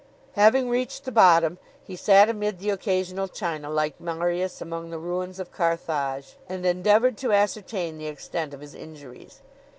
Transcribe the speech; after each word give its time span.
Having 0.33 0.67
reached 0.69 1.05
the 1.05 1.11
bottom, 1.11 1.59
he 1.83 1.95
sat 1.95 2.27
amid 2.27 2.57
the 2.57 2.71
occasional 2.71 3.27
china, 3.27 3.69
like 3.69 4.01
Marius 4.01 4.59
among 4.59 4.89
the 4.89 4.97
ruins 4.97 5.39
of 5.39 5.51
Carthage, 5.51 6.37
and 6.49 6.65
endeavored 6.65 7.17
to 7.17 7.31
ascertain 7.31 7.99
the 7.99 8.07
extent 8.07 8.51
of 8.51 8.61
his 8.61 8.73
injuries. 8.73 9.41